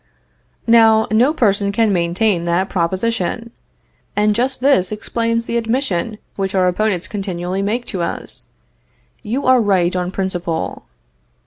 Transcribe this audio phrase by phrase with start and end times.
[0.65, 3.51] Now, no person can maintain that proposition.
[4.15, 8.47] And just this explains the admission which our opponents continually make to us:
[9.21, 10.85] "You are right on principle."